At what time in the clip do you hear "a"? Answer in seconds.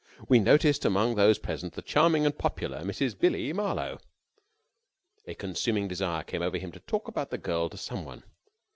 5.27-5.35